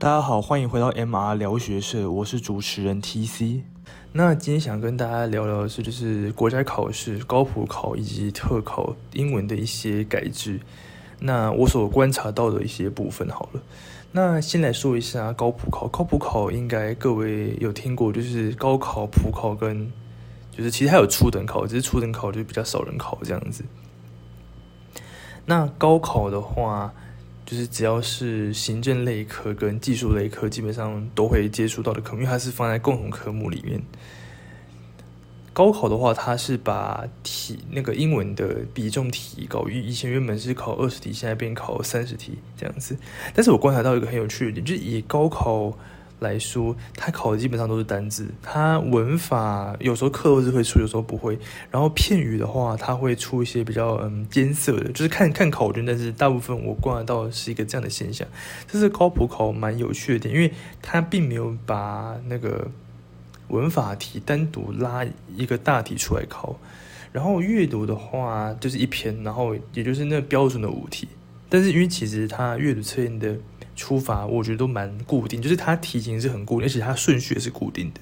[0.00, 3.62] 大家好，欢迎回到 MR 聊学社，我是主持人 TC。
[4.12, 10.60] 那今天想跟大家聊聊的是，就是国家考试、高普考以及特考英文的一些改制。
[11.18, 13.60] 那我所观察到的一些部分，好了。
[14.12, 15.88] 那先来说一下高普考。
[15.88, 19.90] 高普考应该各位有听过，就是高考、普考跟
[20.52, 23.64] 就是其实还有初等考，只是初等考就比较少人考这样子。
[25.48, 26.94] 那高考的话。
[27.48, 33.80] 就是只要是行政类科跟技术类科，基本上都会接触到的科目，因为它是放在共同科目里面。
[35.54, 42.94] 高考的话，它是把题那个英文的比重提高，以以前原本是考二十题，现在变考三十题这样子。
[43.32, 45.72] 但是我观察到一个很有趣的点，就是以高考。
[46.20, 51.38] 来说，他考的基本上都是单字，他文法有时候课后是会出，有时候不会。
[51.70, 58.26] 然后片语的话，他会出一些比较嗯艰涩的，就是看看考卷，但是大部分我观察到是一个这样的现象。
[58.66, 60.52] 这是高普考蛮有趣的点，因为
[60.82, 62.68] 他并没有把那个
[63.48, 66.58] 文法题单独拉一个大题出来考。
[67.12, 71.08] 然后阅读的话，就是一篇，然后也就是那标准的五题。
[71.48, 73.36] 但是因为其实他阅读测验的。
[73.78, 78.00] 出发我觉得都蛮固定，就是它题型是很固定，而且它顺序也是固定的，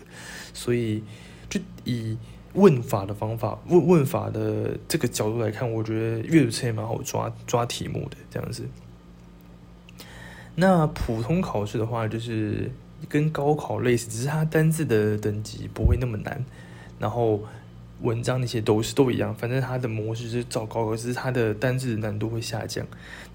[0.55, 1.05] 所以
[1.50, 2.16] 就以
[2.55, 8.66] 问法的方法问问法的这个角度来看，我觉得阅读测验蛮好抓抓题目的这样子。
[10.54, 12.70] 那普通考试的话，就是
[13.08, 16.42] 跟高考类似，只是它单字的等级不会那么难，
[16.98, 17.44] 然后。
[18.02, 22.86] 文章那些都是都一样，反正它的模式是照高考，只是它的单字难度会下降。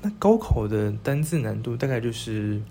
[0.02, 2.62] 那高考的单字难度大概就是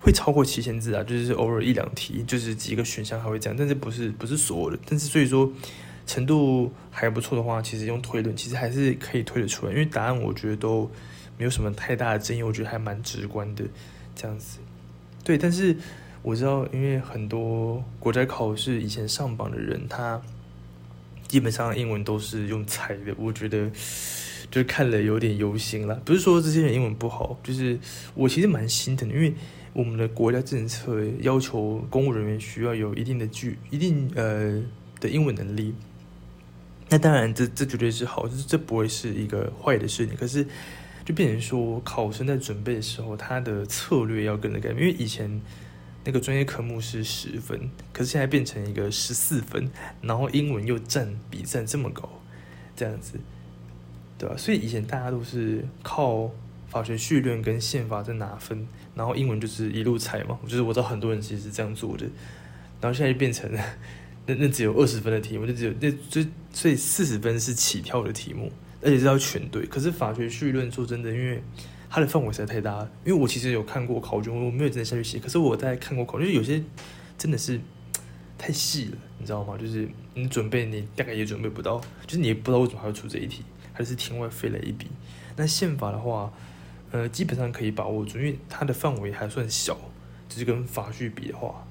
[0.00, 4.78] 会超过七千字啊，就是偶尔一两题，就是几个选项还会这样，但是不是不是所有的。
[4.88, 5.52] 但是所以说
[6.06, 10.90] 程度还不错的话，其实用推论其实还是可以推得出来，因为答案我觉得都
[11.36, 13.62] 没有什么太大的争议，我觉得还蛮直观的
[14.16, 14.60] 这样子。
[15.22, 15.76] 对，但是
[16.22, 20.18] 我知道，因为很多国家考试以前上榜的人，他。
[21.32, 23.70] 基本上英文都是用猜的，我觉得
[24.52, 25.94] 就是看了有点忧心了。
[26.04, 27.78] 不是说这些人英文不好，就是
[28.14, 29.32] 我其实蛮心疼的，因为
[29.72, 34.62] 我们的国家政策要求公务人员需要有一定的具、一定呃
[35.00, 35.72] 的英文能力。
[36.90, 40.14] 那当然，这这绝对是好，就是这不会是一个坏的事情。
[40.14, 40.46] 可是
[41.02, 45.40] 就变成说，考生在准备的时候，他的策略要跟着改变，因为以前。
[46.04, 49.70] 那个专业科目是十分，可是现在变成一个十四分，
[50.00, 52.08] 然后英文又占比占这么高，
[52.74, 53.18] 这样子，
[54.18, 54.36] 对吧？
[54.36, 56.30] 所以以前大家都是靠
[56.68, 60.38] 法学绪论跟宪法在拿分，然后英文就是一路猜嘛。
[60.42, 62.04] 我觉得我知道很多人其实是这样做的，
[62.80, 63.50] 然后现在就变成
[64.26, 69.66] 那那只有二十分的题目，就只有那就所以四十分是起跳的题目，而且是要全对。
[69.66, 71.42] 可是法学绪论说真的，因为
[71.94, 75.18] 它的范围实在太大了，因为我其实有看过考卷，我没有真的下去写。
[75.18, 76.64] 可是我在看过考卷，有些
[77.18, 77.60] 真的是
[78.38, 79.58] 太细了，你知道吗？
[79.58, 83.42] 就是你准备，你大概也准备不到，就是你也不知道为什么还要出这一题，
[83.74, 84.86] 还是天外飞来一笔。
[85.36, 86.32] 那宪法的话，
[86.92, 89.76] 呃，基本上可以把握住，因为它的范围还算小，
[90.30, 91.62] 就是跟法序比的话，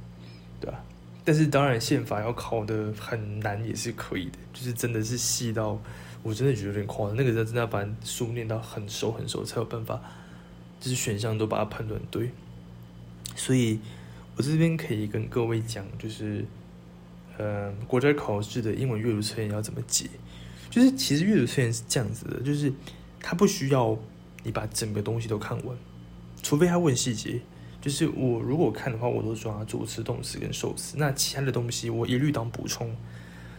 [0.60, 0.84] 对吧？
[1.24, 5.82] 但是当然，宪法要考的很难也是可以的，就是真的是细到。
[6.24, 10.00] 我真的觉得有点夸张，那个人真的要把书念到很熟很熟，才有办法，
[10.80, 12.30] 就是选项都把它判断对。
[13.36, 13.80] 所以，
[14.36, 16.46] 我这边可以跟各位讲，就是，
[17.40, 20.08] 呃，国家考试的英文阅读测验要怎么解？
[20.70, 22.72] 就是其实阅读测验是这样子的，就是
[23.20, 23.98] 它不需要
[24.44, 25.76] 你把整个东西都看完，
[26.44, 27.42] 除非他问细节。
[27.82, 32.96] 就是我如果看的话，我都抓主词、动词跟受词，那其他的东西我一律当补充。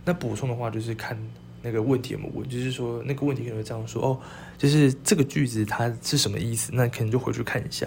[0.05, 1.19] 那补充的话，就是看。
[1.65, 2.49] 那个问题有没有问？
[2.49, 4.19] 就是说那个问题可能会这样说哦，
[4.59, 6.73] 就是这个句子它是什么意思？
[6.75, 7.87] 那可能就回去看一下。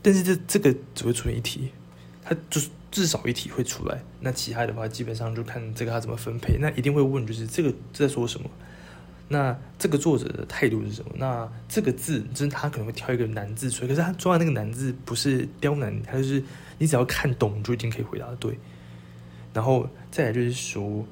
[0.00, 1.72] 但是这这个只会出现一题，
[2.22, 4.00] 它就是至少一题会出来。
[4.20, 6.56] 那其他的话基本上就看这个它怎么分配。
[6.60, 8.48] 那一定会问，就是这个在说什么？
[9.32, 11.12] 那这个作者的态度是什么？
[11.16, 16.44] 那这个字，就是他可能会挑一个难字出来，可是他抓的那个难字不是刁难，他就是
[16.78, 18.58] 你只要看懂就一定可以回答对。
[19.54, 21.06] 然后再来就是说。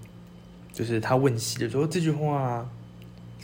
[0.71, 2.65] 就是他问细的时候，这句话，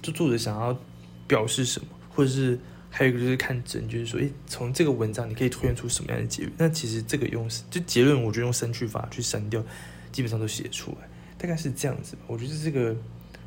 [0.00, 0.79] 就作者想要
[1.27, 2.56] 表示什么，或者是
[2.91, 6.53] 还有一个就是看整，就是说，诶，从这个文章你可以推演出什么样的结论？
[6.56, 9.61] 那其实这个用就结论，我觉得用删去法去删掉，
[10.12, 12.17] 基本上都写出来，大概是这样子。
[12.29, 12.94] 我觉得这个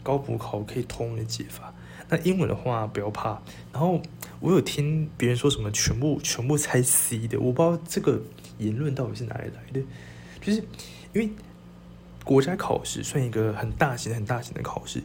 [0.08, 1.74] 高补考可以通的解法。
[2.10, 3.42] 那英文的话不要怕。
[3.74, 4.02] 然后
[4.40, 8.22] 我有听别人说什么全部全部猜 C 的，我不知道这个
[8.58, 9.82] 言论到底是哪里来的，
[10.40, 10.60] 就是
[11.14, 11.30] 因为。
[12.28, 15.02] 国家考试算一个很大型、很大型的考试，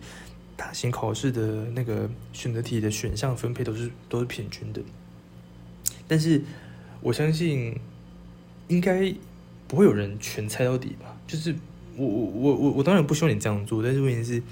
[0.57, 1.41] 大型考试的
[1.71, 4.83] 那个选择题的选项分配都是都是平均的，
[6.09, 6.43] 但是
[7.01, 7.79] 我相信
[8.67, 9.15] 应该
[9.69, 11.17] 不会有人全猜到底吧？
[11.29, 11.55] 就是
[11.97, 14.43] 我我我我我当然不希望你这样做，但是问题是，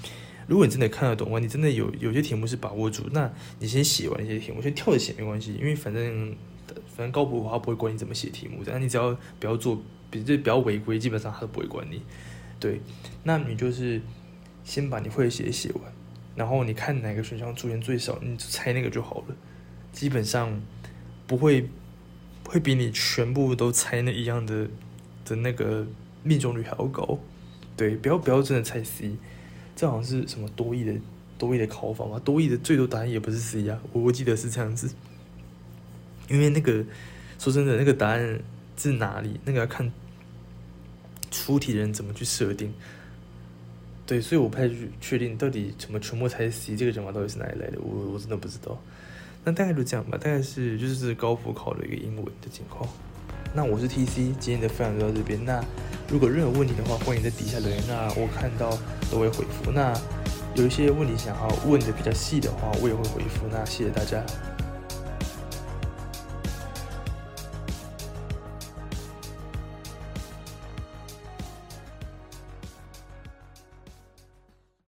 [0.51, 6.35] 如果你真的看得懂的话，你真的有有些题目是把握住，那你先写完一些题目，先跳着写没关系，因为反正
[6.93, 12.01] 反正高普他不会管你怎么写题目，但你只要不要做，比就不要违规，基本上他都不会管你。
[12.59, 12.81] 对，
[13.23, 14.01] 那你就是
[14.65, 15.83] 先把你会写写完，
[16.35, 19.35] 然后你看哪个选项出现最少，你就猜那个就好了。
[19.93, 20.61] 基本上
[21.25, 21.69] 不会
[22.45, 24.67] 会比你全部都猜那一样的
[25.23, 25.87] 的那个
[26.23, 27.17] 命中率还要高。
[27.77, 29.13] 对，不要不要真的猜 C，
[29.75, 30.93] 这好像是什么多义的
[31.37, 32.19] 多义的考法嘛？
[32.19, 34.93] 多义的最多答案也不是 C 啊，我我记得是这样子。
[36.29, 36.83] 因为那个
[37.39, 38.39] 说真的，那个答案
[38.77, 39.91] 是哪里，那个要看。
[41.33, 42.73] 出题人怎么去设定？
[44.05, 44.69] 对，所以我不太
[44.99, 48.77] 确定到底什么全部猜 C 这个讲法到底是哪里来的，我我真的不知道。
[49.45, 52.85] 那大概就这样吧，大概是就是高普考的一个英文的情况。
[53.53, 55.43] 那我是 TC，今天的分享就到这边。
[55.43, 55.61] 那
[56.09, 58.77] 如果任何问题的话，欢迎在底下留言，那我看到
[59.11, 59.71] 都会回复。
[59.71, 59.93] 那
[60.55, 63.45] 有一些问题想要问的比较细的话，我也会回复。
[63.51, 64.23] 那谢谢大家。